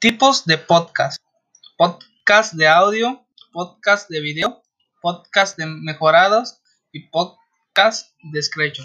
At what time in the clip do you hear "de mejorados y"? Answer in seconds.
5.58-7.10